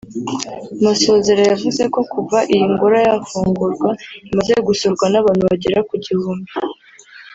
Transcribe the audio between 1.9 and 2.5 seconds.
ko kuva